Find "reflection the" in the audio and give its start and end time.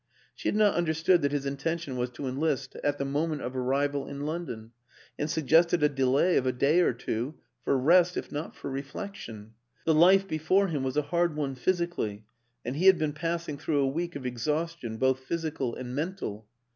8.71-9.93